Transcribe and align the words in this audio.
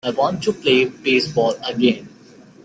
I 0.03 0.09
want 0.09 0.41
to 0.45 0.53
play 0.53 0.85
baseball 0.85 1.53
again. 1.63 2.09